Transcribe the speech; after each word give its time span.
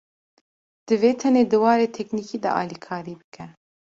Divê 0.87 1.11
tenê 1.21 1.43
di 1.51 1.57
warê 1.63 1.87
teknîkî 1.97 2.37
de 2.43 2.49
alîkarî 2.61 3.13
bike 3.19 3.45